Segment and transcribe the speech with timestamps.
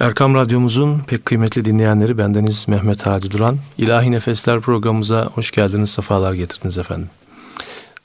[0.00, 3.56] Erkam Radyomuzun pek kıymetli dinleyenleri bendeniz Mehmet Hadi Duran.
[3.78, 7.08] İlahi Nefesler programımıza hoş geldiniz, sefalar getirdiniz efendim.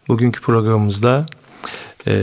[0.08, 1.26] Bugünkü programımızda
[2.08, 2.14] e,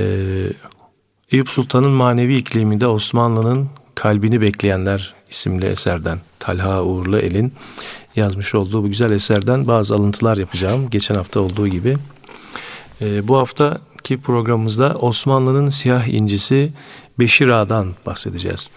[1.31, 7.53] Eyüp Sultan'ın manevi ikliminde Osmanlı'nın kalbini bekleyenler isimli eserden Talha Uğurlu El'in
[8.17, 10.91] yazmış olduğu bu güzel eserden bazı alıntılar yapacağım.
[10.91, 11.97] Geçen hafta olduğu gibi.
[13.01, 16.73] E, bu haftaki programımızda Osmanlı'nın siyah incisi
[17.19, 18.71] Beşir Ağa'dan bahsedeceğiz.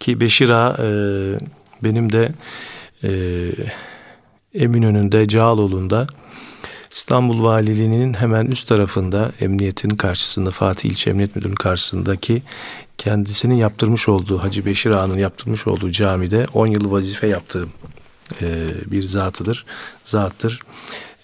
[0.00, 0.88] Ki Beşir Ağa e,
[1.84, 2.32] benim de
[3.04, 3.10] e,
[4.54, 6.06] Eminönü'nde, Cağaloğlu'nda
[6.90, 12.42] İstanbul Valiliği'nin hemen üst tarafında emniyetin karşısında Fatih İlçe Emniyet Müdürü'nün karşısındaki
[12.98, 17.70] kendisinin yaptırmış olduğu Hacı Beşir Ağa'nın yaptırmış olduğu camide 10 yıl vazife yaptığım
[18.42, 19.64] e, bir zatıdır,
[20.04, 20.60] zattır.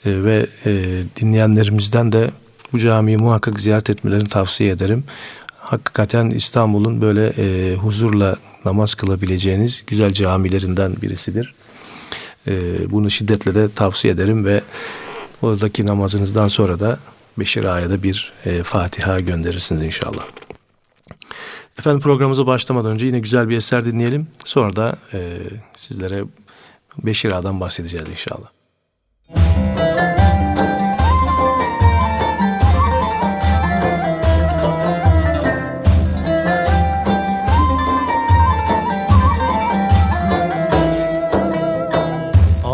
[0.05, 2.31] E, ve e, dinleyenlerimizden de
[2.73, 5.05] bu camiyi muhakkak ziyaret etmelerini tavsiye ederim.
[5.59, 11.55] Hakikaten İstanbul'un böyle e, huzurla namaz kılabileceğiniz güzel camilerinden birisidir.
[12.47, 12.53] E,
[12.91, 14.63] bunu şiddetle de tavsiye ederim ve
[15.43, 16.99] oradaki namazınızdan sonra da
[17.39, 20.25] Beşir Ağa'ya da bir e, Fatiha gönderirsiniz inşallah.
[21.79, 24.27] Efendim programımıza başlamadan önce yine güzel bir eser dinleyelim.
[24.45, 25.39] Sonra da e,
[25.77, 26.25] sizlere
[26.99, 28.62] Beşir Ağa'dan bahsedeceğiz inşallah.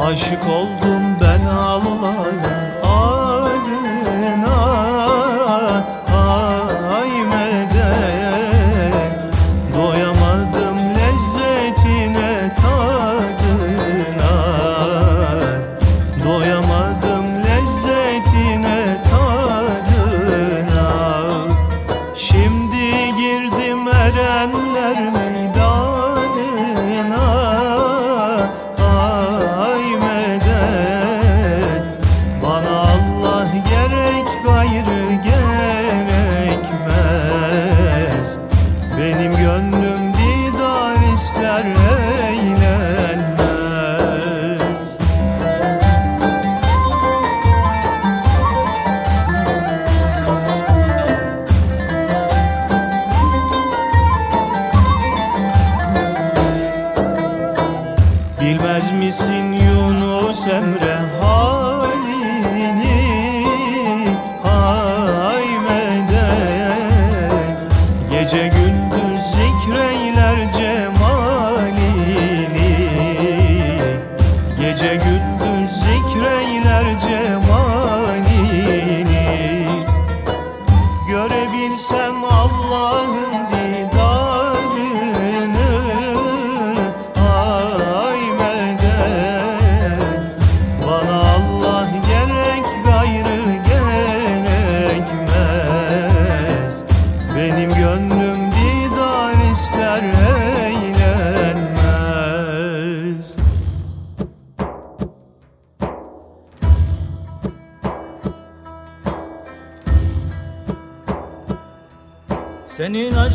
[0.08, 0.97] Aşık oldum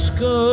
[0.09, 0.52] go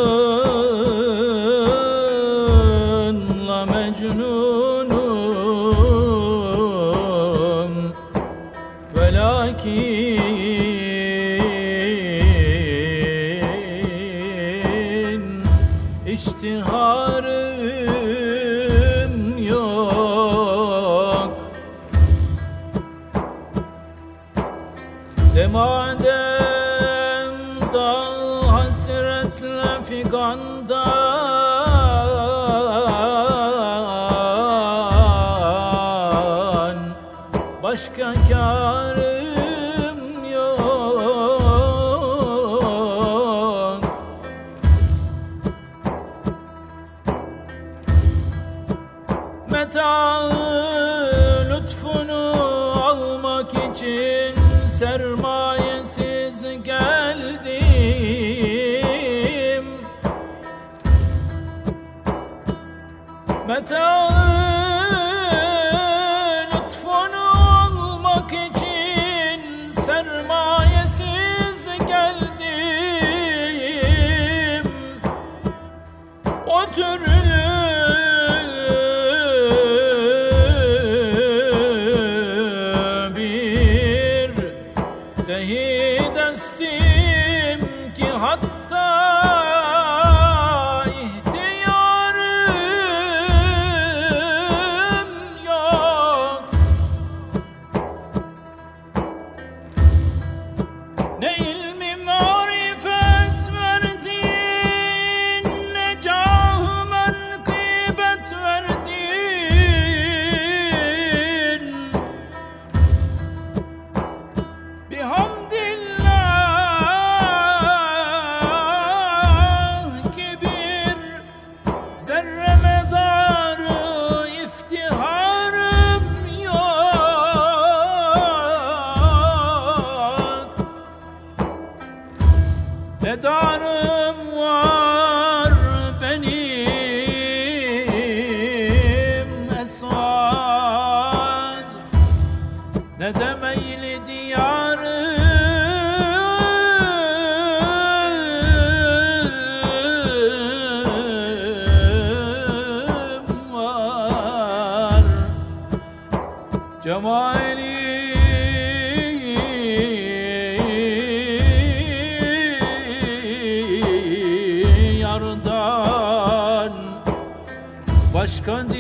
[168.21, 168.80] başka diğer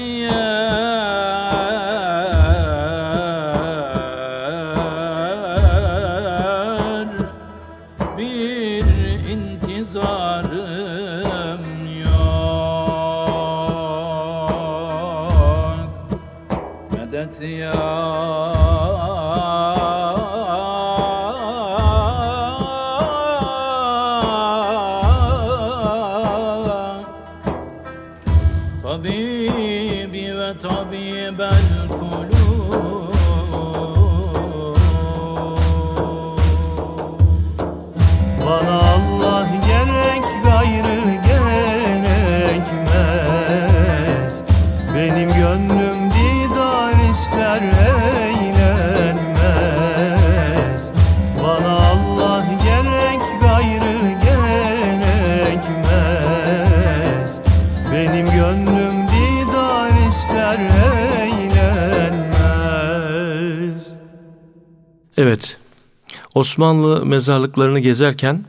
[66.41, 68.45] Osmanlı mezarlıklarını gezerken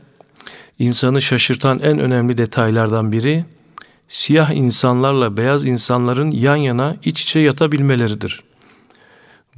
[0.78, 3.44] insanı şaşırtan en önemli detaylardan biri
[4.08, 8.42] siyah insanlarla beyaz insanların yan yana iç içe yatabilmeleridir.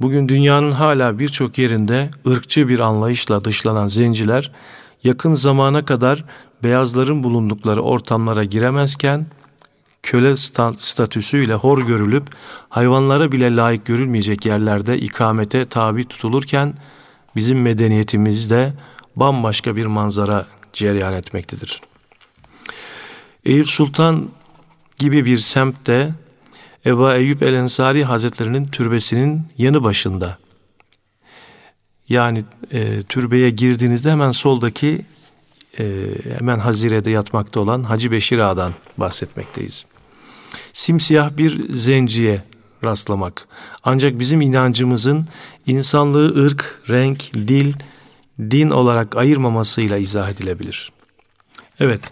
[0.01, 4.51] Bugün dünyanın hala birçok yerinde ırkçı bir anlayışla dışlanan zenciler
[5.03, 6.25] yakın zamana kadar
[6.63, 9.25] beyazların bulundukları ortamlara giremezken
[10.03, 12.23] köle sta- statüsüyle hor görülüp
[12.69, 16.73] hayvanlara bile layık görülmeyecek yerlerde ikamete tabi tutulurken
[17.35, 18.73] bizim medeniyetimizde
[19.15, 21.81] bambaşka bir manzara cereyan etmektedir.
[23.45, 24.29] Eyüp Sultan
[24.97, 26.13] gibi bir semtte
[26.85, 30.37] Eba Eyyub el Ensari Hazretlerinin türbesinin yanı başında
[32.09, 35.01] yani e, türbeye girdiğinizde hemen soldaki
[35.79, 36.07] e,
[36.37, 39.85] hemen hazirede yatmakta olan Hacı Beşir Ağa'dan bahsetmekteyiz.
[40.73, 42.43] Simsiyah bir zenciye
[42.85, 43.47] rastlamak.
[43.83, 45.27] Ancak bizim inancımızın
[45.67, 47.73] insanlığı ırk, renk, dil,
[48.39, 50.91] din olarak ayırmamasıyla izah edilebilir.
[51.79, 52.11] Evet,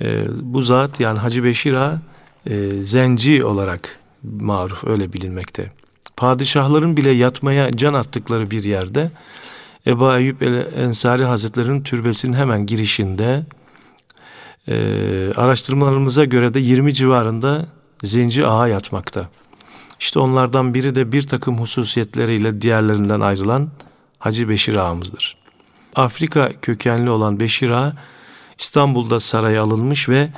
[0.00, 2.00] e, bu zat yani Hacı Beşir Ağa
[2.46, 5.72] e, zenci olarak maruf öyle bilinmekte.
[6.16, 9.10] Padişahların bile yatmaya can attıkları bir yerde
[9.86, 13.44] Ebu Eyyub el Ensari Hazretleri'nin türbesinin hemen girişinde
[14.68, 14.74] e,
[15.36, 17.66] araştırmalarımıza göre de 20 civarında
[18.02, 19.28] zenci ağa yatmakta.
[20.00, 23.70] İşte onlardan biri de bir takım hususiyetleriyle diğerlerinden ayrılan
[24.18, 25.36] Hacı Beşir ağamızdır.
[25.94, 27.92] Afrika kökenli olan Beşir ağa
[28.58, 30.30] İstanbul'da saraya alınmış ve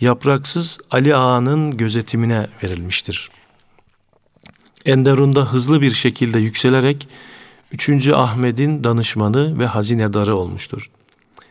[0.00, 3.28] yapraksız Ali Ağa'nın gözetimine verilmiştir.
[4.84, 7.08] Enderun'da hızlı bir şekilde yükselerek
[7.72, 8.08] 3.
[8.08, 10.90] Ahmet'in danışmanı ve hazinedarı olmuştur.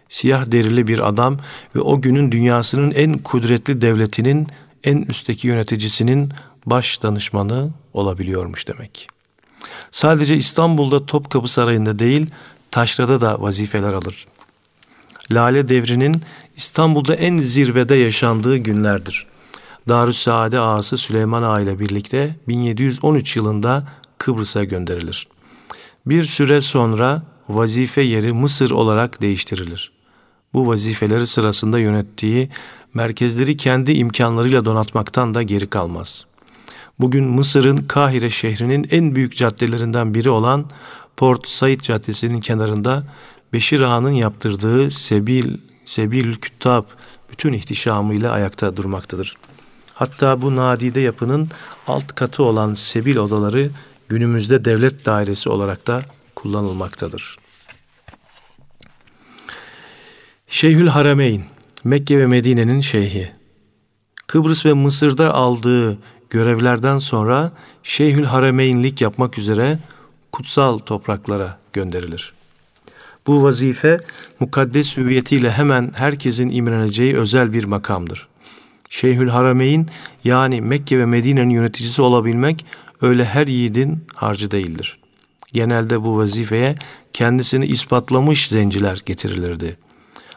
[0.10, 1.38] Siyah derili bir adam
[1.76, 4.48] ve o günün dünyasının en kudretli devletinin
[4.84, 6.32] en üstteki yöneticisinin
[6.66, 9.08] baş danışmanı olabiliyormuş demek.
[9.92, 12.28] Sadece İstanbul'da Topkapı Sarayı'nda değil,
[12.72, 14.28] Taşra'da da vazifeler alır.
[15.32, 16.22] Lale devrinin
[16.56, 19.26] İstanbul'da en zirvede yaşandığı günlerdir.
[19.88, 23.88] Darüssaade ağası Süleyman Ağa ile birlikte 1713 yılında
[24.18, 25.28] Kıbrıs'a gönderilir.
[26.06, 29.92] Bir süre sonra vazife yeri Mısır olarak değiştirilir.
[30.54, 32.50] Bu vazifeleri sırasında yönettiği
[32.94, 36.26] merkezleri kendi imkanlarıyla donatmaktan da geri kalmaz.
[37.00, 40.66] Bugün Mısır'ın Kahire şehrinin en büyük caddelerinden biri olan
[41.18, 43.04] Port Said Caddesi'nin kenarında
[43.54, 46.84] Beşir Ağa'nın yaptırdığı Sebil, Sebilül Küttab
[47.32, 49.36] bütün ihtişamıyla ayakta durmaktadır.
[49.94, 51.50] Hatta bu nadide yapının
[51.88, 53.70] alt katı olan Sebil odaları
[54.10, 56.02] günümüzde devlet dairesi olarak da
[56.36, 57.38] kullanılmaktadır.
[60.48, 61.44] Şeyhül Harameyn,
[61.84, 63.32] Mekke ve Medine'nin şeyhi.
[64.28, 65.98] Kıbrıs ve Mısır'da aldığı
[66.30, 67.52] görevlerden sonra
[67.84, 69.80] Şeyhül Harameynlik yapmak üzere
[70.32, 72.34] kutsal topraklara gönderilir.
[73.28, 74.00] Bu vazife
[74.40, 78.28] mukaddes hüviyetiyle hemen herkesin imreneceği özel bir makamdır.
[78.90, 79.88] Şeyhül Harameyn
[80.24, 82.66] yani Mekke ve Medine'nin yöneticisi olabilmek
[83.02, 85.00] öyle her yiğidin harcı değildir.
[85.54, 86.76] Genelde bu vazifeye
[87.14, 89.78] kendisini ispatlamış zenciler getirilirdi.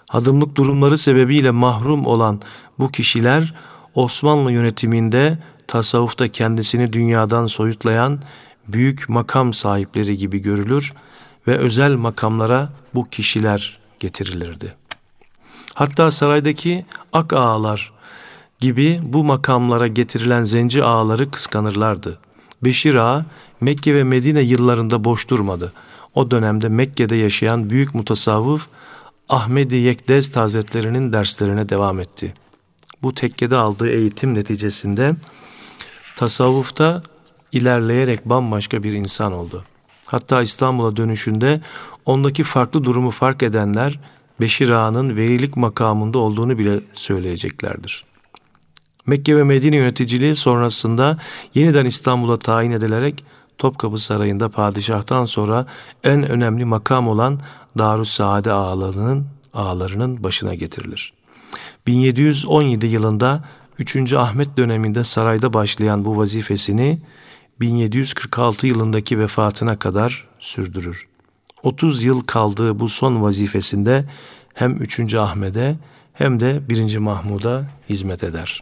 [0.08, 2.40] Hadımlık durumları sebebiyle mahrum olan
[2.78, 3.54] bu kişiler
[3.94, 8.20] Osmanlı yönetiminde tasavvufta kendisini dünyadan soyutlayan
[8.68, 10.92] büyük makam sahipleri gibi görülür
[11.46, 14.74] ve özel makamlara bu kişiler getirilirdi.
[15.74, 17.92] Hatta saraydaki ak ağalar
[18.60, 22.18] gibi bu makamlara getirilen zenci ağaları kıskanırlardı.
[22.64, 23.26] Beşir ağa
[23.60, 25.72] Mekke ve Medine yıllarında boş durmadı.
[26.14, 28.66] O dönemde Mekke'de yaşayan büyük mutasavvıf
[29.28, 32.34] Ahmedi Yekdez Hazretlerinin derslerine devam etti.
[33.02, 35.14] Bu tekkede aldığı eğitim neticesinde
[36.16, 37.02] tasavvufta
[37.52, 39.64] ilerleyerek bambaşka bir insan oldu.
[40.06, 41.60] Hatta İstanbul'a dönüşünde
[42.06, 44.00] ondaki farklı durumu fark edenler
[44.40, 48.04] Beşir Ağa'nın velilik makamında olduğunu bile söyleyeceklerdir.
[49.06, 51.18] Mekke ve Medine yöneticiliği sonrasında
[51.54, 53.24] yeniden İstanbul'a tayin edilerek
[53.58, 55.66] Topkapı Sarayı'nda padişahtan sonra
[56.04, 57.40] en önemli makam olan
[57.78, 61.12] Darüssaade ağalarının, ağalarının başına getirilir.
[61.86, 63.44] 1717 yılında
[63.82, 64.12] 3.
[64.12, 66.98] Ahmet döneminde sarayda başlayan bu vazifesini
[67.60, 71.08] 1746 yılındaki vefatına kadar sürdürür.
[71.62, 74.04] 30 yıl kaldığı bu son vazifesinde
[74.54, 75.14] hem 3.
[75.14, 75.76] Ahmet'e
[76.12, 76.98] hem de 1.
[76.98, 78.60] Mahmud'a hizmet eder.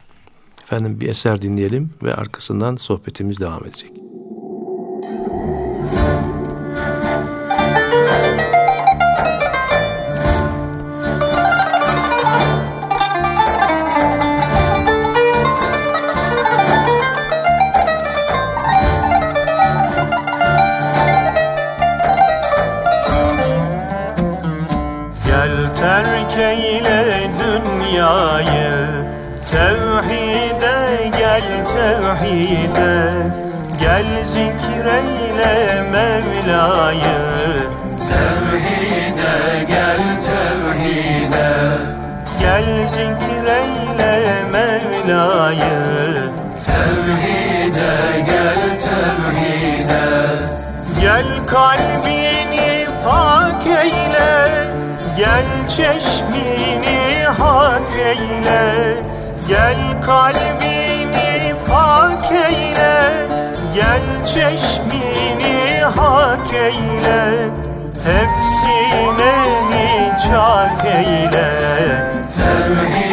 [0.62, 3.91] Efendim bir eser dinleyelim ve arkasından sohbetimiz devam edecek.
[5.21, 5.60] tevhide
[36.90, 37.70] Mevla'yı
[38.09, 41.50] Tevhide gel tevhide.
[42.40, 45.78] Gel zikreyle Mevla'yı.
[46.66, 50.04] Tevhide gel tevhide.
[51.00, 54.49] Gel kalbini pak eyle.
[55.16, 58.94] Gel çeşmini hak eyle.
[59.49, 63.26] Gel kalbini hak eyle.
[63.75, 65.20] Gel çeşmini
[65.97, 67.49] hak eyle
[68.04, 69.32] Hepsine
[69.70, 71.50] nicak eyle.
[72.37, 73.10] Tevhide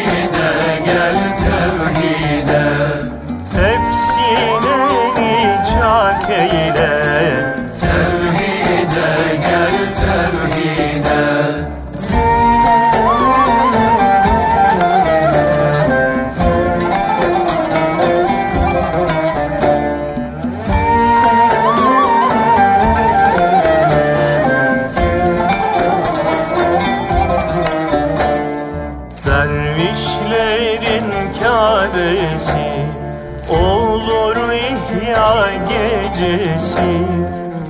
[35.69, 37.07] gecesi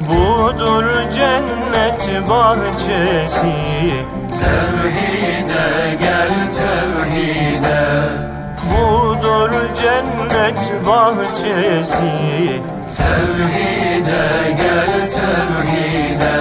[0.10, 3.56] Budur cennet bahçesi.
[4.40, 7.84] Tevhide gel tevhide.
[8.72, 12.62] Budur cennet bahçesi.
[12.98, 14.26] Tevhide
[14.58, 16.38] gel tevhide.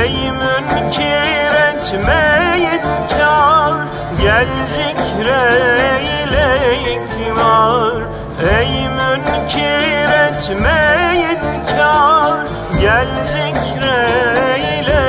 [0.00, 2.82] Ey münkir etmeyin
[3.18, 3.86] kar
[4.20, 6.17] Gel zikreyle
[9.48, 11.38] münkir etmeyin
[11.76, 12.46] kar
[12.80, 15.04] Gel zikreyle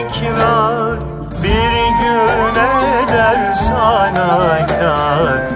[0.00, 0.98] ikrar.
[1.42, 5.51] Bir gün eder sana kar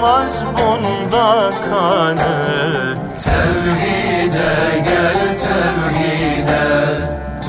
[0.00, 6.66] olmaz bunda kanı Tevhide gel tevhide.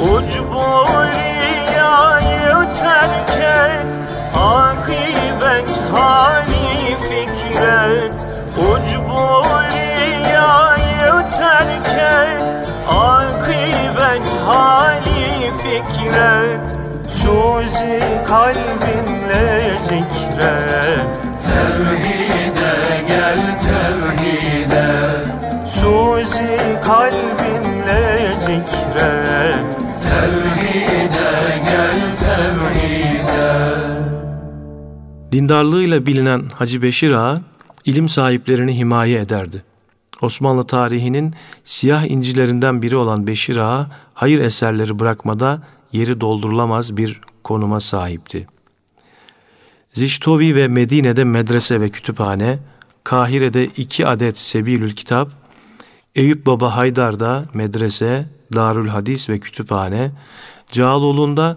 [0.01, 1.13] Ucburiyayı
[2.75, 3.91] terk et.
[4.35, 8.17] Akıbet hali fikret.
[8.57, 9.51] Ucburiyayı
[11.31, 12.57] terk et.
[12.89, 16.65] Akıbet hali fikret.
[17.07, 19.45] Suzi kalbinle
[19.81, 21.30] zikret.
[21.51, 22.73] Tevhide
[23.07, 24.87] gel tevhide
[25.67, 31.31] Suzi kalbinle zikret Tevhide
[31.65, 33.81] gel tevhide
[35.31, 37.37] Dindarlığıyla bilinen Hacı Beşir Ağa,
[37.85, 39.63] ilim sahiplerini himaye ederdi.
[40.21, 47.79] Osmanlı tarihinin siyah incilerinden biri olan Beşir Ağa, hayır eserleri bırakmada yeri doldurulamaz bir konuma
[47.79, 48.47] sahipti.
[49.93, 52.59] Ziştovi ve Medine'de medrese ve kütüphane,
[53.03, 55.29] Kahire'de iki adet Sebilül Kitap,
[56.15, 60.11] Eyüp Baba Haydar'da medrese, Darül Hadis ve kütüphane,
[60.71, 61.55] Cağaloğlu'nda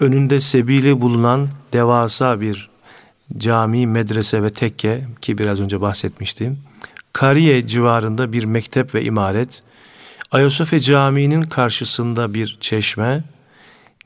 [0.00, 2.70] önünde sebili bulunan devasa bir
[3.38, 6.58] cami, medrese ve tekke ki biraz önce bahsetmiştim.
[7.12, 9.62] Kariye civarında bir mektep ve imaret,
[10.30, 13.24] Ayasofya Camii'nin karşısında bir çeşme,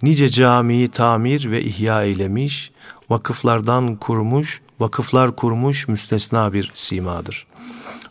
[0.03, 2.71] nice camiyi tamir ve ihya eylemiş,
[3.11, 7.47] vakıflardan kurmuş, vakıflar kurmuş müstesna bir simadır.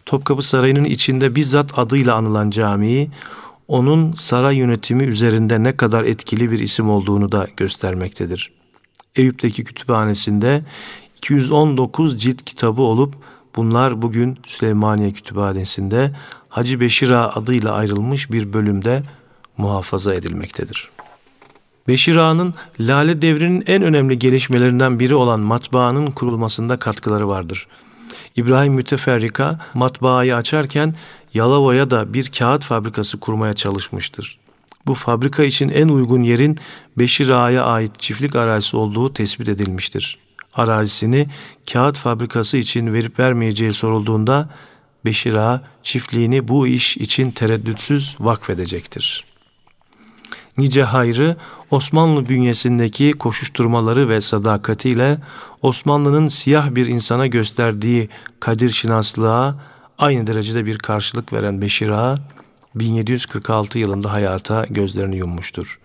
[0.06, 3.12] Topkapı Sarayı'nın içinde bizzat adıyla anılan camiyi,
[3.68, 8.52] onun saray yönetimi üzerinde ne kadar etkili bir isim olduğunu da göstermektedir.
[9.16, 10.64] Eyüp'teki kütüphanesinde
[11.18, 13.16] 219 cilt kitabı olup
[13.56, 16.16] bunlar bugün Süleymaniye Kütüphanesi'nde
[16.50, 19.04] Hacı Beşir Ağa adıyla ayrılmış bir bölümde
[19.58, 20.92] muhafaza edilmektedir.
[21.90, 27.68] Beşir Ağa'nın Lale Devri'nin en önemli gelişmelerinden biri olan matbaanın kurulmasında katkıları vardır.
[28.36, 30.96] İbrahim Müteferrika matbaayı açarken
[31.34, 34.40] Yalova'ya da bir kağıt fabrikası kurmaya çalışmıştır.
[34.88, 36.60] Bu fabrika için en uygun yerin
[36.98, 40.18] Beşir Ağa'ya ait çiftlik arazisi olduğu tespit edilmiştir.
[40.54, 41.28] Arazisini
[41.74, 44.50] kağıt fabrikası için verip vermeyeceği sorulduğunda
[45.06, 49.30] Beşir Ağa çiftliğini bu iş için tereddütsüz vakfedecektir.
[50.60, 51.36] Nice hayrı
[51.72, 55.18] Osmanlı bünyesindeki koşuşturmaları ve sadakatiyle
[55.62, 59.56] Osmanlı'nın siyah bir insana gösterdiği kadir şinaslığa
[59.98, 62.18] aynı derecede bir karşılık veren Beşir Ağa,
[62.76, 65.80] 1746 yılında hayata gözlerini yummuştur.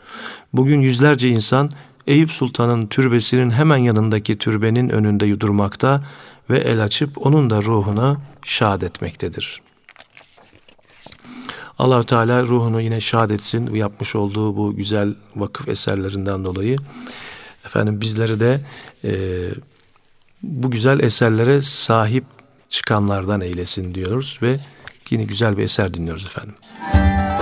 [0.53, 1.71] Bugün yüzlerce insan
[2.07, 6.03] Eyüp Sultan'ın türbesinin hemen yanındaki türbenin önünde yudurmakta
[6.51, 9.63] ve el açıp onun da ruhunu şad etmektedir.
[11.79, 16.77] Allah Teala ruhunu yine şad etsin yapmış olduğu bu güzel vakıf eserlerinden dolayı.
[17.67, 18.61] Efendim bizleri de
[19.05, 19.13] e,
[20.43, 22.25] bu güzel eserlere sahip
[22.69, 24.57] çıkanlardan eylesin diyoruz ve
[25.11, 26.55] yine güzel bir eser dinliyoruz efendim.
[26.95, 27.34] Canı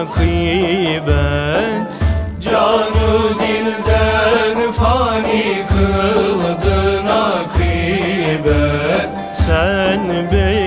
[0.00, 1.86] akıbet.
[2.40, 10.00] Canı dilden fani kıldın akibet Sen
[10.32, 10.65] beni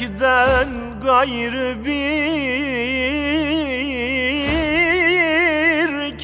[0.00, 0.68] inlemekten
[1.04, 1.98] gayrı bir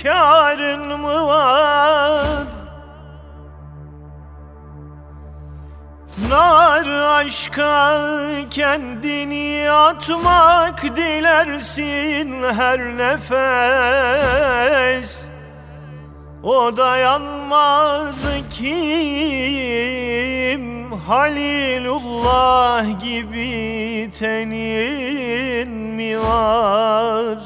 [0.03, 2.45] karın mı var?
[6.31, 6.87] Nar
[7.21, 8.01] aşka
[8.51, 14.45] kendini atmak dilersin her nefes.
[16.43, 20.24] O dayanmaz kim
[21.07, 27.39] Halilullah gibi tenin mi var?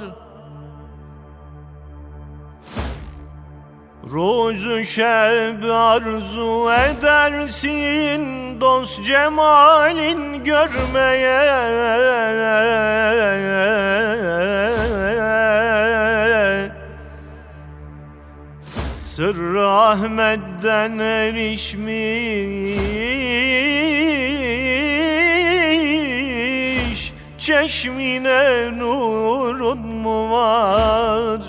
[4.12, 8.20] Rozu şeb arzu edersin
[8.60, 11.38] dost cemalin görmeye
[19.18, 21.92] Sırrı Ahmet'ten erişmiş
[27.38, 31.40] Çeşmine nurun mu var?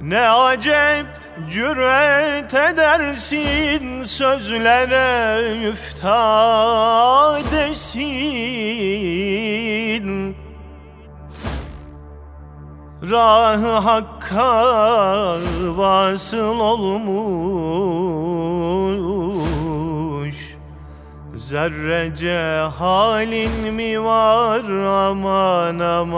[0.00, 1.06] Ne acep
[1.50, 6.26] cüret edersin sözlere müftadesin
[13.10, 15.38] Rah-ı Hakk'a
[15.76, 16.96] vasıl olmuş.
[21.36, 24.64] Zerrece halin mi var
[25.08, 26.16] aman aman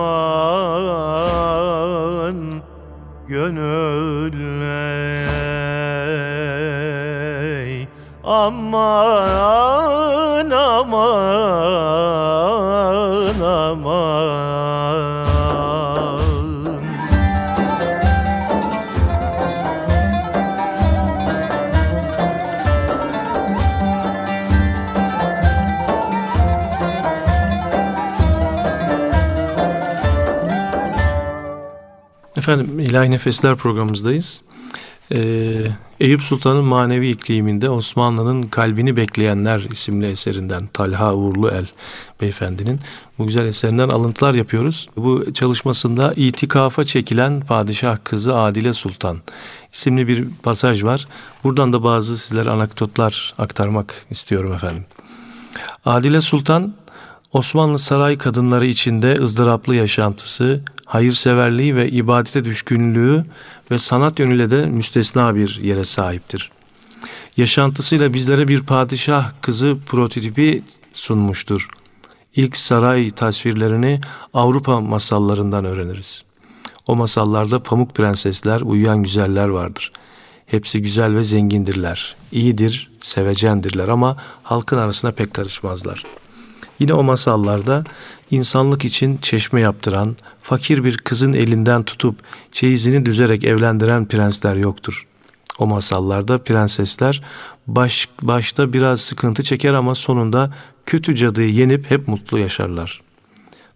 [3.29, 4.63] Gönül
[7.63, 7.89] ey
[8.25, 9.68] Aman
[32.49, 34.43] Efendim İlahi Nefesler programımızdayız.
[35.15, 35.19] Ee,
[36.01, 41.67] Eyüp Sultan'ın manevi ikliminde Osmanlı'nın Kalbini Bekleyenler isimli eserinden Talha Uğurlu El
[42.21, 42.81] beyefendinin
[43.19, 44.89] bu güzel eserinden alıntılar yapıyoruz.
[44.97, 49.19] Bu çalışmasında itikafa çekilen padişah kızı Adile Sultan
[49.73, 51.09] isimli bir pasaj var.
[51.45, 54.85] Buradan da bazı sizlere anekdotlar aktarmak istiyorum efendim.
[55.85, 56.75] Adile Sultan
[57.33, 63.25] Osmanlı saray kadınları içinde ızdıraplı yaşantısı, hayırseverliği ve ibadete düşkünlüğü
[63.71, 66.51] ve sanat yönüyle de müstesna bir yere sahiptir.
[67.37, 71.69] Yaşantısıyla bizlere bir padişah kızı prototipi sunmuştur.
[72.37, 74.01] İlk saray tasvirlerini
[74.35, 76.25] Avrupa masallarından öğreniriz.
[76.87, 79.93] O masallarda pamuk prensesler, uyuyan güzeller vardır.
[80.47, 82.17] Hepsi güzel ve zengindirler.
[82.33, 86.28] İyidir, sevecendirler ama halkın arasına pek karışmazlar.''
[86.79, 87.85] Yine o masallarda
[88.31, 92.17] insanlık için çeşme yaptıran, fakir bir kızın elinden tutup
[92.53, 95.07] çeyizini düzerek evlendiren prensler yoktur.
[95.59, 97.23] O masallarda prensesler
[97.67, 100.55] baş, başta biraz sıkıntı çeker ama sonunda
[100.87, 103.01] kötü cadıyı yenip hep mutlu yaşarlar.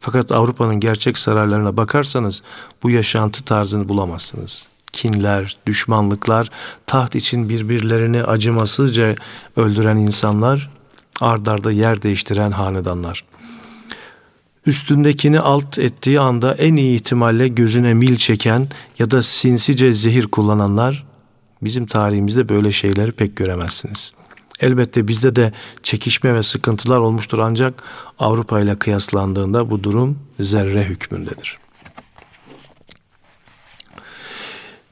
[0.00, 2.42] Fakat Avrupa'nın gerçek saraylarına bakarsanız
[2.82, 4.66] bu yaşantı tarzını bulamazsınız.
[4.92, 6.50] Kinler, düşmanlıklar,
[6.86, 9.14] taht için birbirlerini acımasızca
[9.56, 10.70] öldüren insanlar
[11.20, 13.24] ardarda yer değiştiren hanedanlar.
[14.66, 21.06] Üstündekini alt ettiği anda en iyi ihtimalle gözüne mil çeken ya da sinsice zehir kullananlar
[21.62, 24.12] bizim tarihimizde böyle şeyleri pek göremezsiniz.
[24.60, 27.82] Elbette bizde de çekişme ve sıkıntılar olmuştur ancak
[28.18, 31.58] Avrupa ile kıyaslandığında bu durum zerre hükmündedir.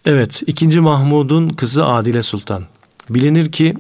[0.05, 0.81] Evet, 2.
[0.81, 2.65] Mahmud'un kızı Adile Sultan.
[3.11, 3.75] Bilinir ki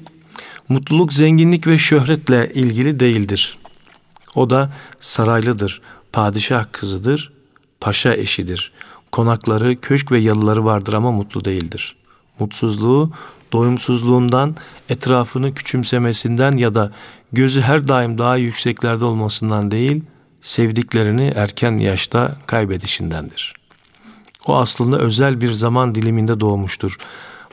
[0.70, 3.58] Mutluluk zenginlik ve şöhretle ilgili değildir.
[4.34, 5.80] O da saraylıdır,
[6.12, 7.32] padişah kızıdır,
[7.80, 8.72] paşa eşidir.
[9.12, 11.96] Konakları, köşk ve yalıları vardır ama mutlu değildir.
[12.38, 13.12] Mutsuzluğu
[13.52, 14.56] doyumsuzluğundan,
[14.88, 16.92] etrafını küçümsemesinden ya da
[17.32, 20.02] gözü her daim daha yükseklerde olmasından değil,
[20.40, 23.54] sevdiklerini erken yaşta kaybedişindendir.
[24.46, 26.98] O aslında özel bir zaman diliminde doğmuştur.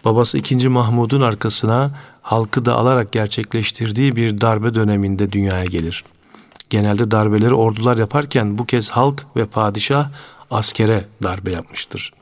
[0.05, 0.69] Babası 2.
[0.69, 1.91] Mahmud'un arkasına
[2.27, 6.03] halkı da alarak gerçekleştirdiği bir darbe döneminde dünyaya gelir.
[6.69, 10.09] Genelde darbeleri ordular yaparken bu kez halk ve padişah
[10.51, 12.13] askere darbe yapmıştır.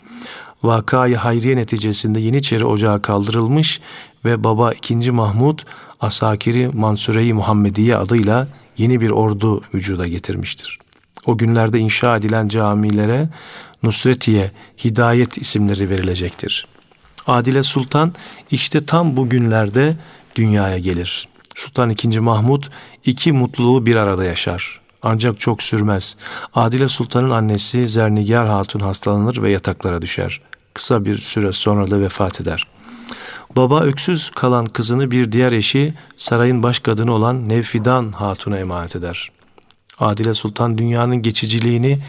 [0.63, 3.81] Vakayı hayriye neticesinde Yeniçeri Ocağı kaldırılmış
[4.25, 5.11] ve baba 2.
[5.11, 5.59] Mahmud
[5.99, 10.79] Asakiri Mansure-i Muhammediye adıyla yeni bir ordu vücuda getirmiştir.
[11.25, 13.29] O günlerde inşa edilen camilere
[13.83, 14.51] Nusretiye,
[14.83, 16.74] Hidayet isimleri verilecektir.
[17.27, 18.13] Adile Sultan
[18.51, 19.97] işte tam bu günlerde
[20.35, 21.27] dünyaya gelir.
[21.55, 22.19] Sultan II.
[22.19, 22.63] Mahmud
[23.05, 24.81] iki mutluluğu bir arada yaşar.
[25.01, 26.15] Ancak çok sürmez.
[26.53, 30.41] Adile Sultan'ın annesi Zernigar Hatun hastalanır ve yataklara düşer.
[30.73, 32.67] Kısa bir süre sonra da vefat eder.
[33.55, 39.31] Baba öksüz kalan kızını bir diğer eşi sarayın baş kadını olan Nevfidan Hatun'a emanet eder.
[39.99, 41.99] Adile Sultan dünyanın geçiciliğini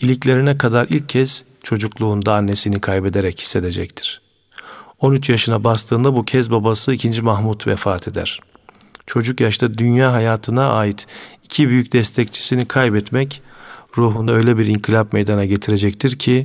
[0.00, 4.25] iliklerine kadar ilk kez çocukluğunda annesini kaybederek hissedecektir.
[5.00, 7.22] 13 yaşına bastığında bu kez babası 2.
[7.22, 8.40] Mahmut vefat eder.
[9.06, 11.06] Çocuk yaşta dünya hayatına ait
[11.44, 13.42] iki büyük destekçisini kaybetmek
[13.98, 16.42] ruhunda öyle bir inkılap meydana getirecektir ki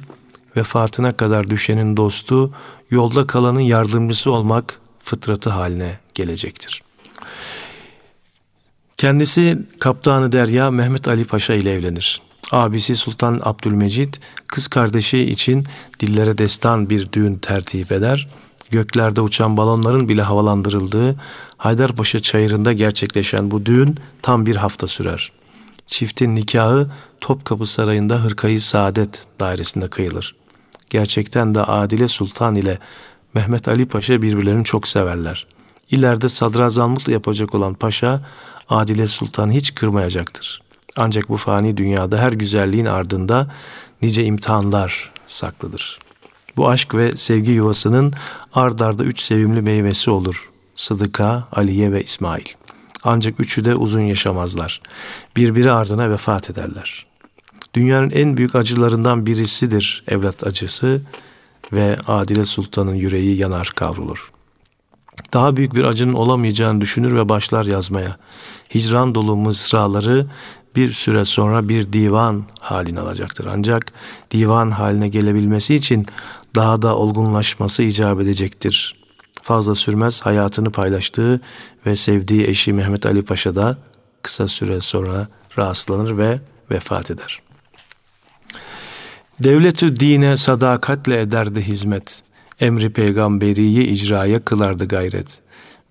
[0.55, 2.53] vefatına kadar düşenin dostu,
[2.89, 6.83] yolda kalanın yardımcısı olmak fıtratı haline gelecektir.
[8.97, 12.21] Kendisi Kaptanı Derya Mehmet Ali Paşa ile evlenir.
[12.51, 14.13] Abisi Sultan Abdülmecid
[14.47, 15.65] kız kardeşi için
[15.99, 18.27] dillere destan bir düğün tertip eder.
[18.69, 21.15] Göklerde uçan balonların bile havalandırıldığı
[21.57, 25.31] Haydarpaşa çayırında gerçekleşen bu düğün tam bir hafta sürer.
[25.87, 30.35] Çiftin nikahı Topkapı Sarayı'nda Hırkayı Saadet dairesinde kıyılır.
[30.89, 32.79] Gerçekten de Adile Sultan ile
[33.33, 35.47] Mehmet Ali Paşa birbirlerini çok severler.
[35.91, 38.21] İleride sadrazamlık yapacak olan paşa
[38.69, 40.61] Adile Sultan hiç kırmayacaktır.
[40.97, 43.51] Ancak bu fani dünyada her güzelliğin ardında
[44.01, 45.99] nice imtihanlar saklıdır.
[46.57, 48.13] Bu aşk ve sevgi yuvasının
[48.53, 50.49] ard arda üç sevimli meyvesi olur.
[50.75, 52.45] Sıdıka, Aliye ve İsmail.
[53.03, 54.81] Ancak üçü de uzun yaşamazlar.
[55.35, 57.05] Birbiri ardına vefat ederler.
[57.73, 61.01] Dünyanın en büyük acılarından birisidir evlat acısı
[61.73, 64.31] ve Adile Sultan'ın yüreği yanar kavrulur.
[65.33, 68.17] Daha büyük bir acının olamayacağını düşünür ve başlar yazmaya.
[68.75, 70.27] Hicran dolu mısraları
[70.75, 73.47] bir süre sonra bir divan halini alacaktır.
[73.51, 73.91] Ancak
[74.31, 76.05] divan haline gelebilmesi için
[76.55, 79.01] daha da olgunlaşması icap edecektir.
[79.43, 81.41] Fazla sürmez hayatını paylaştığı
[81.85, 83.77] ve sevdiği eşi Mehmet Ali Paşa da
[84.21, 86.39] kısa süre sonra rahatsızlanır ve
[86.71, 87.41] vefat eder.
[89.39, 92.23] Devletü dine sadakatle ederdi hizmet.
[92.59, 95.41] Emri peygamberiyi icraya kılardı gayret.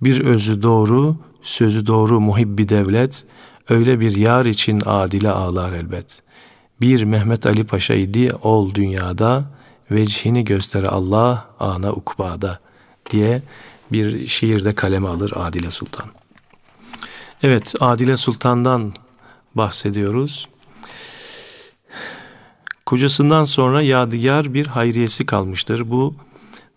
[0.03, 3.25] Bir özü doğru, sözü doğru muhibbi devlet,
[3.71, 6.23] öyle bir yar için adile ağlar elbet.
[6.81, 9.45] Bir Mehmet Ali Paşa idi ol dünyada,
[9.91, 12.61] vecihini göster Allah ana ukbada
[13.11, 13.43] diye
[13.93, 16.07] bir şiirde kaleme alır Adile Sultan.
[17.43, 18.93] Evet Adile Sultan'dan
[19.55, 20.49] bahsediyoruz.
[22.87, 25.91] Kocasından sonra yadigar bir hayriyesi kalmıştır.
[25.91, 26.15] Bu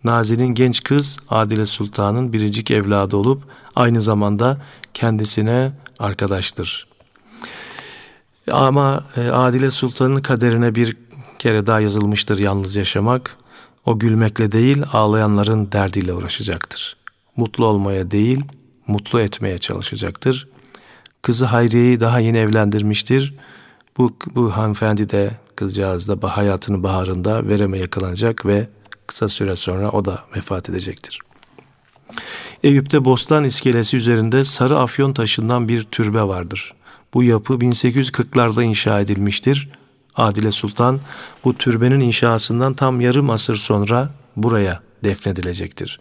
[0.03, 3.43] Nazi'nin genç kız Adile Sultan'ın biricik evladı olup
[3.75, 4.62] aynı zamanda
[4.93, 6.88] kendisine arkadaştır.
[8.51, 10.97] Ama e, Adile Sultan'ın kaderine bir
[11.39, 13.38] kere daha yazılmıştır yalnız yaşamak.
[13.86, 16.97] O gülmekle değil ağlayanların derdiyle uğraşacaktır.
[17.36, 18.45] Mutlu olmaya değil
[18.88, 20.47] mutlu etmeye çalışacaktır.
[21.21, 23.34] Kızı Hayriye'yi daha yeni evlendirmiştir.
[23.97, 28.67] Bu, bu hanımefendi de kızcağız da hayatını baharında vereme yakalanacak ve
[29.08, 31.19] kısa süre sonra o da vefat edecektir.
[32.63, 36.73] Eyüp'te Bostan iskelesi üzerinde sarı afyon taşından bir türbe vardır.
[37.13, 39.69] Bu yapı 1840'larda inşa edilmiştir.
[40.15, 40.99] Adile Sultan
[41.43, 45.99] bu türbenin inşasından tam yarım asır sonra buraya defnedilecektir.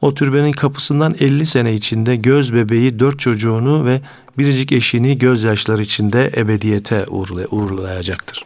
[0.00, 4.00] O türbenin kapısından 50 sene içinde göz bebeği dört çocuğunu ve
[4.38, 7.06] biricik eşini gözyaşları içinde ebediyete
[7.50, 8.44] uğurlayacaktır.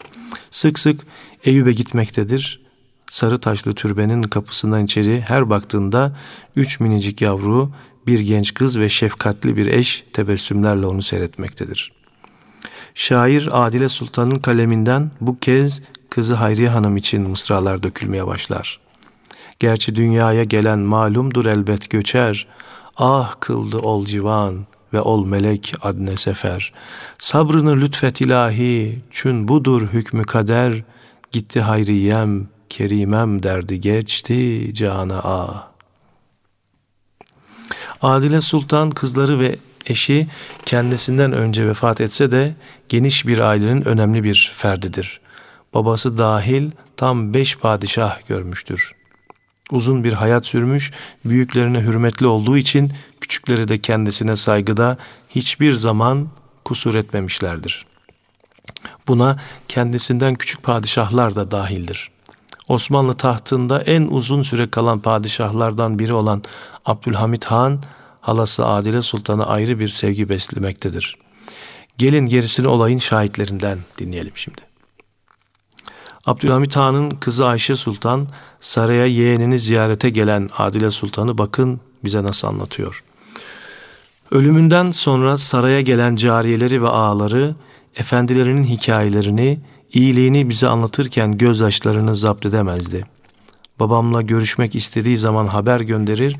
[0.50, 1.00] Sık sık
[1.44, 2.60] Eyüp'e gitmektedir.
[3.10, 6.16] Sarı taşlı türbenin kapısından içeri her baktığında
[6.56, 7.72] üç minicik yavru,
[8.06, 11.92] bir genç kız ve şefkatli bir eş tebessümlerle onu seyretmektedir.
[12.94, 18.80] Şair Adile Sultan'ın kaleminden bu kez kızı Hayriye Hanım için mısralar dökülmeye başlar.
[19.58, 22.46] Gerçi dünyaya gelen malumdur elbet göçer,
[22.96, 26.72] ah kıldı ol civan ve ol melek adne sefer.
[27.18, 30.84] Sabrını lütfet ilahi, çün budur hükmü kader,
[31.32, 35.68] gitti hayriyem, kerimem derdi geçti cana ah.
[38.02, 40.28] Adile Sultan kızları ve eşi
[40.66, 42.54] kendisinden önce vefat etse de
[42.88, 45.20] geniş bir ailenin önemli bir ferdidir.
[45.74, 48.92] Babası dahil tam beş padişah görmüştür.
[49.70, 50.92] Uzun bir hayat sürmüş,
[51.24, 56.28] büyüklerine hürmetli olduğu için küçükleri de kendisine saygıda hiçbir zaman
[56.64, 57.86] kusur etmemişlerdir.
[59.08, 62.10] Buna kendisinden küçük padişahlar da dahildir.
[62.70, 66.42] Osmanlı tahtında en uzun süre kalan padişahlardan biri olan
[66.86, 67.82] Abdülhamit Han,
[68.20, 71.16] halası Adile Sultan'a ayrı bir sevgi beslemektedir.
[71.98, 74.60] Gelin gerisini olayın şahitlerinden dinleyelim şimdi.
[76.26, 78.26] Abdülhamit Han'ın kızı Ayşe Sultan
[78.60, 83.04] saraya yeğenini ziyarete gelen Adile Sultan'ı bakın bize nasıl anlatıyor.
[84.30, 87.54] Ölümünden sonra saraya gelen cariyeleri ve ağaları
[87.96, 89.60] efendilerinin hikayelerini,
[89.92, 93.04] iyiliğini bize anlatırken gözyaşlarını zapt edemezdi.
[93.80, 96.36] Babamla görüşmek istediği zaman haber gönderir,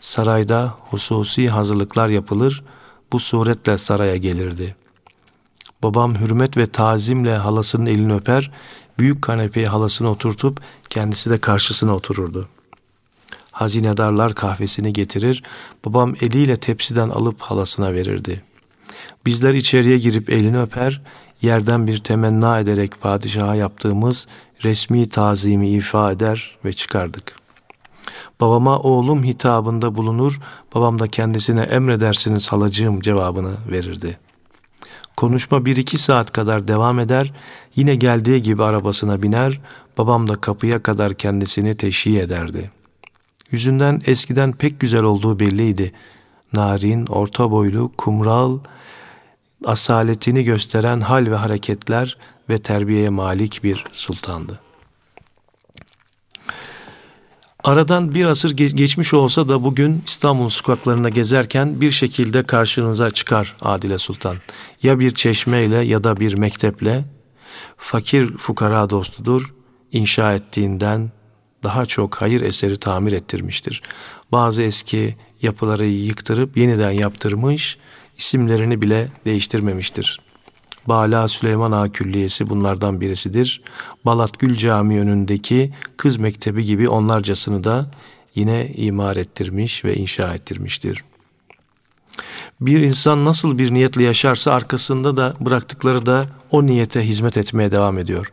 [0.00, 2.64] sarayda hususi hazırlıklar yapılır,
[3.12, 4.76] bu suretle saraya gelirdi.
[5.82, 8.50] Babam hürmet ve tazimle halasının elini öper,
[8.98, 12.48] büyük kanepeye halasını oturtup kendisi de karşısına otururdu.
[13.52, 15.42] Hazinedarlar kahvesini getirir,
[15.84, 18.42] babam eliyle tepsiden alıp halasına verirdi.
[19.26, 21.02] Bizler içeriye girip elini öper,
[21.44, 24.26] yerden bir temenna ederek padişaha yaptığımız
[24.64, 27.36] resmi tazimi ifa eder ve çıkardık.
[28.40, 30.40] Babama oğlum hitabında bulunur,
[30.74, 34.18] babam da kendisine emredersiniz halacığım cevabını verirdi.
[35.16, 37.32] Konuşma bir iki saat kadar devam eder,
[37.76, 39.60] yine geldiği gibi arabasına biner,
[39.98, 42.70] babam da kapıya kadar kendisini teşhi ederdi.
[43.50, 45.92] Yüzünden eskiden pek güzel olduğu belliydi.
[46.52, 48.58] Narin, orta boylu, kumral,
[49.66, 52.16] asaletini gösteren hal ve hareketler
[52.50, 54.60] ve terbiyeye malik bir sultandı.
[57.64, 63.98] Aradan bir asır geçmiş olsa da bugün İstanbul sokaklarında gezerken bir şekilde karşınıza çıkar Adile
[63.98, 64.36] Sultan.
[64.82, 67.04] Ya bir çeşmeyle ya da bir mekteple
[67.76, 69.54] fakir fukara dostudur.
[69.92, 71.10] İnşa ettiğinden
[71.62, 73.82] daha çok hayır eseri tamir ettirmiştir.
[74.32, 77.78] Bazı eski yapıları yıktırıp yeniden yaptırmış,
[78.18, 80.20] isimlerini bile değiştirmemiştir.
[80.86, 83.62] Bala Süleyman Ağa Külliyesi bunlardan birisidir.
[84.04, 87.90] Balat Gül Camii önündeki kız mektebi gibi onlarcasını da
[88.34, 91.04] yine imar ettirmiş ve inşa ettirmiştir.
[92.60, 97.98] Bir insan nasıl bir niyetle yaşarsa arkasında da bıraktıkları da o niyete hizmet etmeye devam
[97.98, 98.32] ediyor.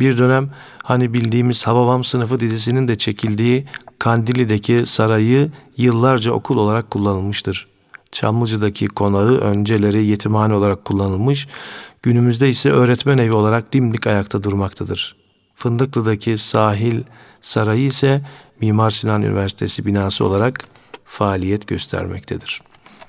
[0.00, 0.50] Bir dönem
[0.82, 3.66] hani bildiğimiz Hababam sınıfı dizisinin de çekildiği
[3.98, 7.71] Kandili'deki sarayı yıllarca okul olarak kullanılmıştır.
[8.12, 11.48] Çamlıca'daki konağı önceleri yetimhane olarak kullanılmış,
[12.02, 15.16] günümüzde ise öğretmen evi olarak dimdik ayakta durmaktadır.
[15.54, 17.02] Fındıklı'daki sahil
[17.40, 18.22] sarayı ise
[18.60, 20.64] Mimar Sinan Üniversitesi binası olarak
[21.04, 22.62] faaliyet göstermektedir.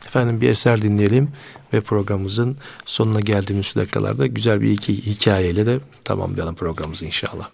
[0.06, 1.30] Efendim bir eser dinleyelim
[1.74, 7.50] ve programımızın sonuna geldiğimiz dakikalarda güzel bir iki hikayeyle de tamamlayalım programımızı inşallah.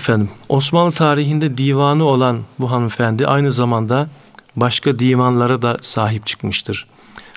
[0.00, 0.30] Efendim.
[0.48, 4.08] Osmanlı tarihinde divanı olan bu hanımefendi aynı zamanda
[4.56, 6.86] başka divanlara da sahip çıkmıştır.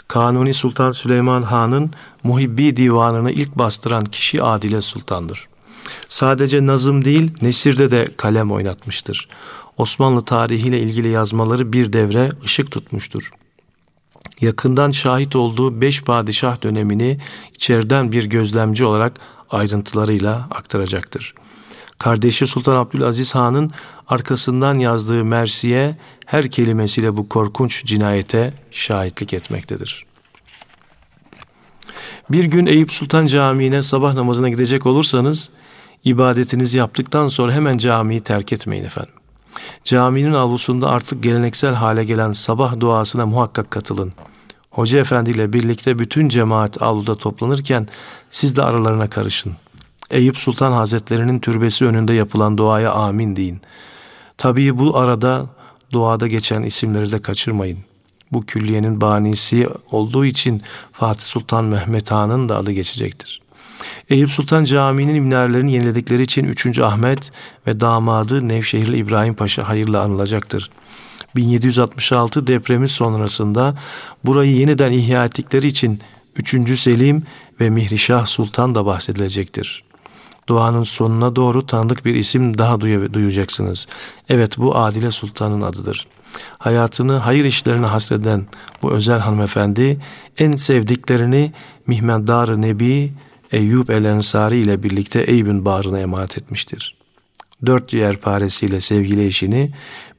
[0.08, 1.92] Kanuni Sultan Süleyman Han'ın
[2.24, 5.48] Muhibbi divanını ilk bastıran kişi Adile Sultan'dır.
[6.10, 9.28] Sadece nazım değil, nesirde de kalem oynatmıştır.
[9.78, 13.32] Osmanlı tarihiyle ilgili yazmaları bir devre ışık tutmuştur.
[14.42, 17.18] Yakından şahit olduğu beş padişah dönemini
[17.56, 21.34] içeriden bir gözlemci olarak ayrıntılarıyla aktaracaktır.
[22.04, 23.72] Kardeşi Sultan Abdülaziz Han'ın
[24.08, 30.06] arkasından yazdığı Mersiye her kelimesiyle bu korkunç cinayete şahitlik etmektedir.
[32.30, 35.50] Bir gün Eyüp Sultan Camii'ne sabah namazına gidecek olursanız
[36.04, 39.14] ibadetinizi yaptıktan sonra hemen camiyi terk etmeyin efendim.
[39.84, 44.14] Caminin avlusunda artık geleneksel hale gelen sabah duasına muhakkak katılın.
[44.72, 47.88] Hoca Efendi ile birlikte bütün cemaat avluda toplanırken
[48.30, 49.56] siz de aralarına karışın.
[50.12, 53.62] Eyüp Sultan Hazretlerinin türbesi önünde yapılan duaya amin deyin.
[54.38, 55.46] Tabii bu arada
[55.92, 57.80] duada geçen isimleri de kaçırmayın.
[58.32, 63.42] Bu külliyenin banisi olduğu için Fatih Sultan Mehmet Han'ın da adı geçecektir.
[64.10, 66.80] Eyüp Sultan Camii'nin minarelerini yeniledikleri için 3.
[66.80, 67.32] Ahmet
[67.68, 70.70] ve damadı Nevşehirli İbrahim Paşa hayırla anılacaktır.
[71.36, 73.76] 1766 depremi sonrasında
[74.26, 76.02] burayı yeniden ihya ettikleri için
[76.36, 76.80] 3.
[76.80, 77.24] Selim
[77.60, 79.84] ve Mihrişah Sultan da bahsedilecektir.
[80.48, 83.88] Duanın sonuna doğru tanıdık bir isim daha duy- duyacaksınız.
[84.30, 86.08] Evet bu Adile Sultan'ın adıdır.
[86.58, 88.46] Hayatını hayır işlerine hasreden
[88.82, 90.00] bu özel hanımefendi
[90.38, 91.54] en sevdiklerini
[91.88, 93.14] Mihmendar-ı Nebi
[93.52, 96.96] Eyyub el Ensari ile birlikte Eyüp'ün bağrına emanet etmiştir.
[97.66, 99.72] Dört ciğer paresiyle sevgili eşini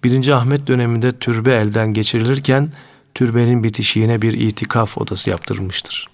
[0.04, 0.28] 1.
[0.28, 2.72] Ahmet döneminde türbe elden geçirilirken
[3.14, 6.13] türbenin bitişiğine bir itikaf odası yaptırmıştır.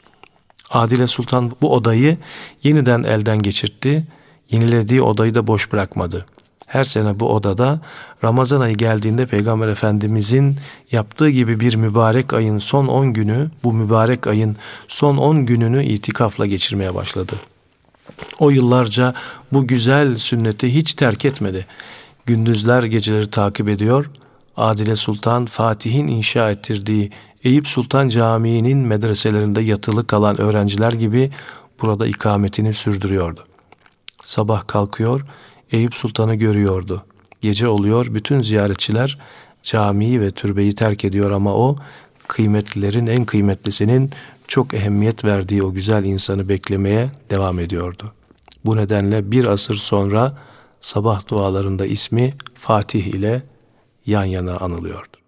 [0.71, 2.17] Adile Sultan bu odayı
[2.63, 4.07] yeniden elden geçirtti.
[4.51, 6.27] Yenilediği odayı da boş bırakmadı.
[6.67, 7.81] Her sene bu odada
[8.25, 10.57] Ramazan ayı geldiğinde Peygamber Efendimizin
[10.93, 14.57] yaptığı gibi bir mübarek ayın son 10 günü, bu mübarek ayın
[14.89, 17.33] son 10 gününü itikafla geçirmeye başladı.
[18.39, 19.15] O yıllarca
[19.53, 21.67] bu güzel sünneti hiç terk etmedi.
[22.27, 24.11] Gündüzler geceleri takip ediyor.
[24.57, 27.11] Adile Sultan Fatih'in inşa ettirdiği
[27.45, 31.31] Eyüp Sultan Camii'nin medreselerinde yatılı kalan öğrenciler gibi
[31.83, 33.45] burada ikametini sürdürüyordu.
[34.25, 35.27] Sabah kalkıyor,
[35.73, 37.05] Eyüp Sultan'ı görüyordu.
[37.41, 39.19] Gece oluyor, bütün ziyaretçiler
[39.63, 41.77] camiyi ve türbeyi terk ediyor ama o
[42.29, 44.11] kıymetlilerin en kıymetlisinin
[44.49, 48.13] çok ehemmiyet verdiği o güzel insanı beklemeye devam ediyordu.
[48.65, 50.39] Bu nedenle bir asır sonra
[50.81, 53.43] sabah dualarında ismi Fatih ile
[54.07, 55.20] yan yana anılıyordu.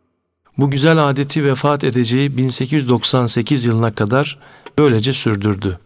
[0.59, 4.39] Bu güzel adeti vefat edeceği 1898 yılına kadar
[4.79, 5.79] böylece sürdürdü.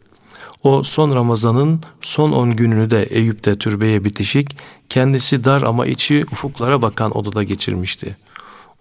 [0.63, 4.59] O son Ramazan'ın son 10 gününü de Eyüp'te türbeye bitişik,
[4.89, 8.17] kendisi dar ama içi ufuklara bakan odada geçirmişti.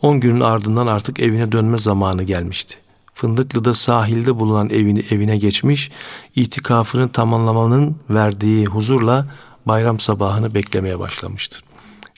[0.02, 2.78] 10 günün ardından artık evine dönme zamanı gelmişti.
[3.14, 5.92] Fındıklı'da sahilde bulunan evini evine geçmiş,
[6.36, 9.28] itikafını tamamlamanın verdiği huzurla
[9.66, 11.64] bayram sabahını beklemeye başlamıştır.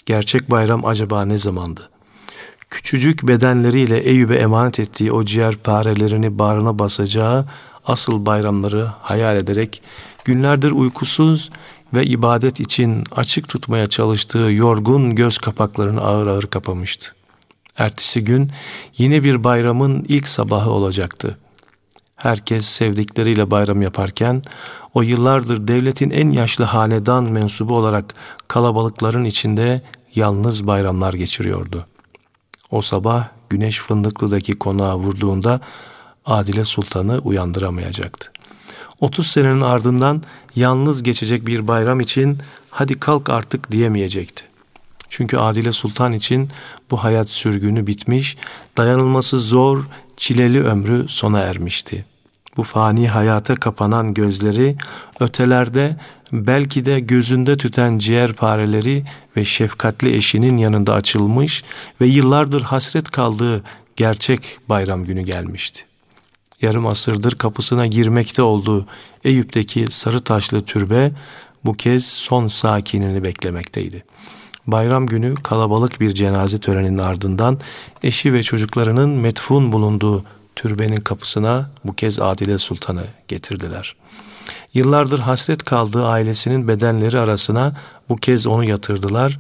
[0.06, 1.90] Gerçek bayram acaba ne zamandı?
[2.70, 7.46] Küçücük bedenleriyle Eyüp'e emanet ettiği o ciğer parelerini bağrına basacağı
[7.86, 9.82] asıl bayramları hayal ederek
[10.26, 11.50] günlerdir uykusuz
[11.94, 17.16] ve ibadet için açık tutmaya çalıştığı yorgun göz kapaklarını ağır ağır kapamıştı.
[17.78, 18.52] Ertesi gün
[18.98, 21.38] yeni bir bayramın ilk sabahı olacaktı.
[22.16, 24.42] Herkes sevdikleriyle bayram yaparken
[24.94, 28.14] o yıllardır devletin en yaşlı hanedan mensubu olarak
[28.48, 29.82] kalabalıkların içinde
[30.16, 31.86] yalnız bayramlar geçiriyordu.
[32.72, 35.62] O sabah güneş Fındıklı'daki konağa vurduğunda
[36.26, 38.32] Adile Sultan'ı uyandıramayacaktı.
[39.00, 40.24] 30 senenin ardından
[40.56, 42.38] yalnız geçecek bir bayram için
[42.72, 44.44] hadi kalk artık diyemeyecekti.
[45.10, 46.50] Çünkü Adile Sultan için
[46.92, 48.38] bu hayat sürgünü bitmiş,
[48.78, 49.88] dayanılması zor,
[50.18, 52.06] çileli ömrü sona ermişti.
[52.58, 54.78] bu fani hayata kapanan gözleri
[55.20, 55.98] ötelerde
[56.32, 59.04] belki de gözünde tüten ciğer pareleri
[59.38, 61.64] ve şefkatli eşinin yanında açılmış
[62.02, 63.64] ve yıllardır hasret kaldığı
[63.96, 65.86] gerçek bayram günü gelmişti.
[66.62, 68.88] Yarım asırdır kapısına girmekte olduğu
[69.24, 71.12] Eyüp'teki sarı taşlı türbe
[71.66, 74.04] bu kez son sakinini beklemekteydi.
[74.68, 77.60] Bayram günü kalabalık bir cenaze töreninin ardından
[78.04, 80.24] eşi ve çocuklarının metfun bulunduğu
[80.56, 83.96] türbenin kapısına bu kez Adile Sultan'ı getirdiler.
[84.78, 87.76] Yıllardır hasret kaldığı ailesinin bedenleri arasına
[88.10, 89.40] bu kez onu yatırdılar.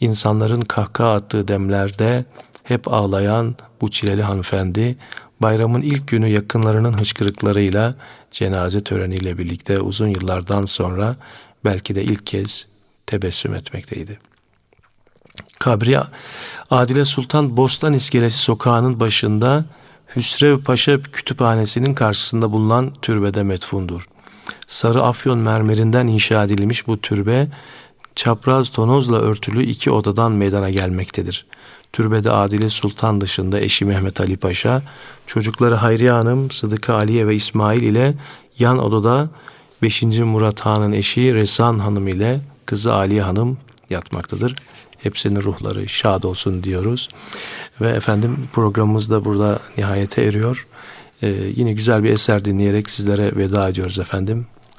[0.00, 2.24] İnsanların kahkaha attığı demlerde
[2.62, 4.96] hep ağlayan bu çileli hanımefendi
[5.40, 7.94] bayramın ilk günü yakınlarının hıçkırıklarıyla
[8.30, 11.16] cenaze töreniyle birlikte uzun yıllardan sonra
[11.64, 12.66] belki de ilk kez
[13.06, 14.18] tebessüm etmekteydi.
[15.58, 15.98] Kabri
[16.70, 19.64] Adile Sultan Bostan İskelesi sokağının başında
[20.16, 24.15] Hüsrev Paşa kütüphanesinin karşısında bulunan türbede metfundur.
[24.66, 27.48] Sarı afyon mermerinden inşa edilmiş bu türbe
[28.14, 31.46] çapraz tonozla örtülü iki odadan meydana gelmektedir.
[31.92, 34.82] Türbede Adile Sultan dışında eşi Mehmet Ali Paşa,
[35.26, 38.14] çocukları Hayriye Hanım, Sıdıka Aliye ve İsmail ile
[38.58, 39.28] yan odada
[39.82, 40.02] 5.
[40.02, 43.58] Murat Han'ın eşi Resan Hanım ile kızı Aliye Hanım
[43.90, 44.56] yatmaktadır.
[44.98, 47.08] Hepsinin ruhları şad olsun diyoruz.
[47.80, 50.66] Ve efendim programımız da burada nihayete eriyor.
[51.22, 54.46] Ee, yine güzel bir eser dinleyerek sizlere veda ediyoruz efendim.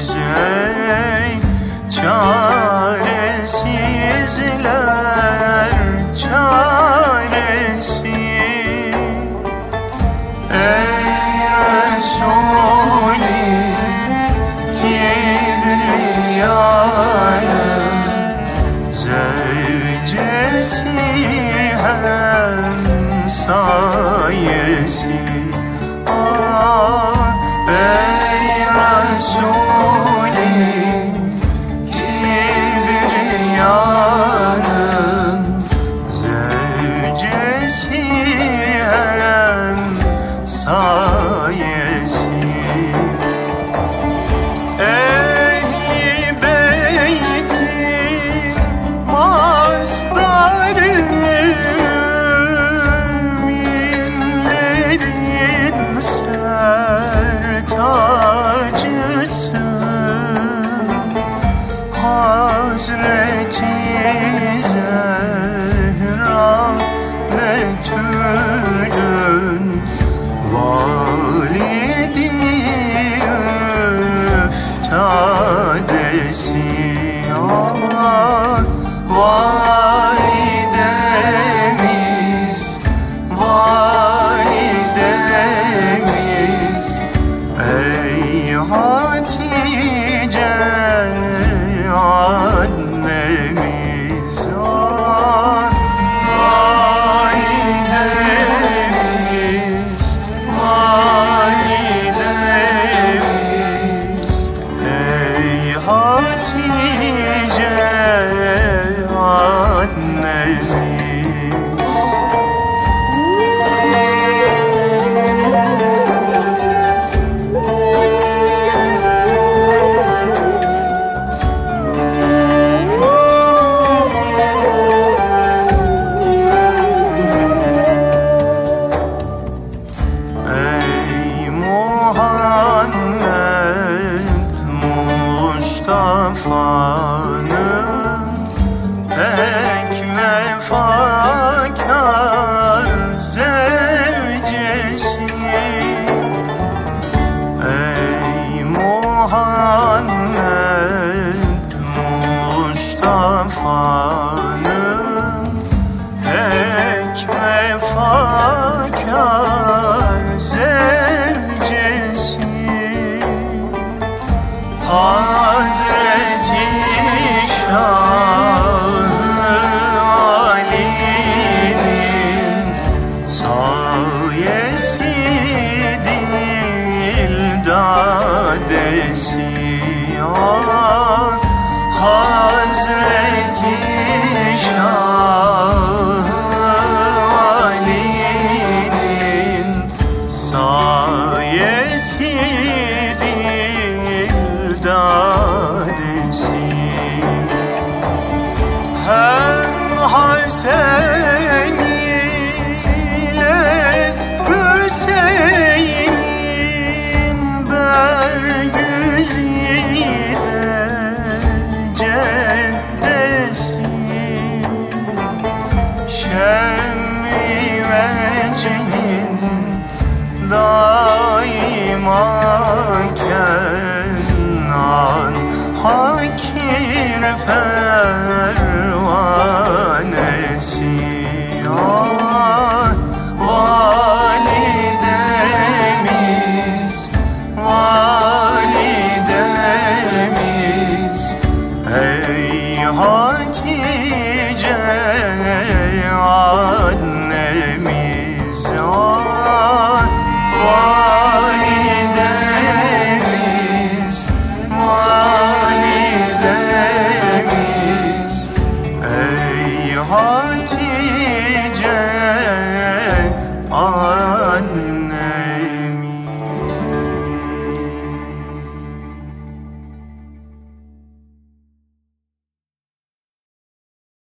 [0.00, 0.39] easy